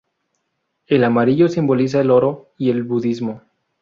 [0.87, 3.43] El amarillo simboliza el oro y el budismo.